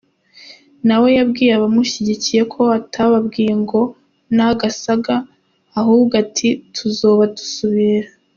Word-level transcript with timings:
Nawe 0.87 1.09
yabwiye 1.17 1.51
abamushigikiye 1.55 2.41
ko 2.53 2.61
atababwiye 2.79 3.53
ngo 3.63 3.81
'n'agasaga' 4.35 5.19
ahubwo 5.79 6.13
ko 6.13 6.17
ati 6.23 6.49
'tuzoba 6.73 7.23
dusubira'. 7.35 8.11